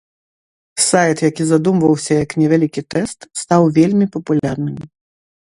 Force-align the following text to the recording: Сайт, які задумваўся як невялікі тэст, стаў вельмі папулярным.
Сайт, 0.85 1.17
які 1.29 1.43
задумваўся 1.51 2.17
як 2.23 2.33
невялікі 2.41 2.81
тэст, 2.95 3.19
стаў 3.43 3.61
вельмі 3.79 4.11
папулярным. 4.19 4.75